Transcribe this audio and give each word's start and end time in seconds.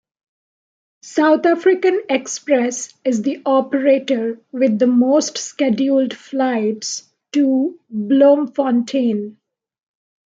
South 1.03 1.45
African 1.45 2.01
Express 2.09 2.91
is 3.05 3.21
the 3.21 3.39
operator 3.45 4.39
with 4.51 4.79
the 4.79 4.87
most 4.87 5.37
scheduled 5.37 6.15
flights 6.15 7.07
to 7.33 7.79
Bloemfontein. 7.87 9.37